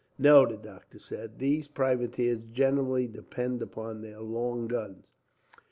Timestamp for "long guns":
4.21-5.13